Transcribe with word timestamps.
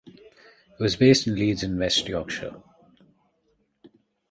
It 0.07 0.79
was 0.79 0.95
based 0.95 1.27
in 1.27 1.35
Leeds 1.35 1.61
in 1.61 1.77
West 1.77 2.07
Yorkshire. 2.07 2.59